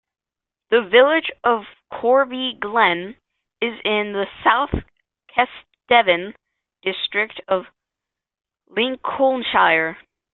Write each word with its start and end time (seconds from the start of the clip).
The 0.71 0.81
village 0.81 1.29
of 1.43 1.65
Corby 1.93 2.57
Glen 2.59 3.15
is 3.61 3.79
in 3.85 4.13
the 4.13 4.25
South 4.43 4.71
Kesteven 5.29 6.33
district 6.81 7.39
of 7.47 7.67
Lincolnshire. 8.65 9.99